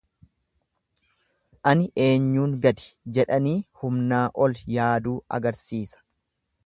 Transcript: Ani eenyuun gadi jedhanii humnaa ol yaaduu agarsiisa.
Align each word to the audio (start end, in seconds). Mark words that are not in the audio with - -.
Ani 1.71 1.85
eenyuun 2.05 2.55
gadi 2.63 2.87
jedhanii 3.19 3.55
humnaa 3.83 4.25
ol 4.47 4.57
yaaduu 4.77 5.15
agarsiisa. 5.39 6.03